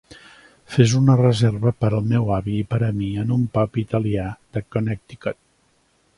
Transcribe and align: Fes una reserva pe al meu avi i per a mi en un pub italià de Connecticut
Fes 0.75 0.93
una 0.99 1.17
reserva 1.19 1.73
pe 1.83 1.89
al 1.97 2.09
meu 2.13 2.31
avi 2.39 2.57
i 2.63 2.65
per 2.73 2.81
a 2.89 2.91
mi 3.03 3.11
en 3.25 3.35
un 3.37 3.45
pub 3.59 3.79
italià 3.85 4.27
de 4.57 4.65
Connecticut 4.73 5.41